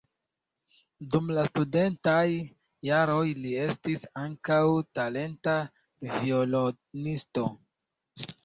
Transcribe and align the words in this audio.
Dum 1.15 1.27
la 1.37 1.41
studentaj 1.49 2.23
jaroj 2.89 3.27
li 3.43 3.53
estis 3.65 4.07
ankaŭ 4.23 4.59
talenta 5.01 5.57
violonisto. 6.17 7.49